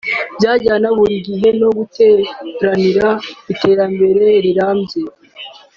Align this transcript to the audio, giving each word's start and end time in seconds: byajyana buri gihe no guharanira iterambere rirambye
byajyana 0.37 0.87
buri 0.97 1.15
gihe 1.27 1.49
no 1.59 1.69
guharanira 1.77 3.07
iterambere 3.53 4.25
rirambye 4.43 4.99